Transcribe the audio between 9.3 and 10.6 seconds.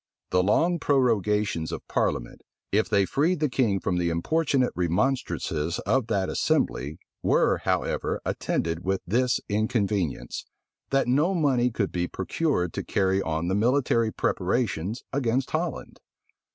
inconvenience,